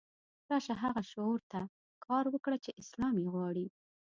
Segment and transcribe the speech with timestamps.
[0.49, 1.61] راشه هغه شعور ته
[2.05, 3.65] کار وکړه چې اسلام یې غواړي.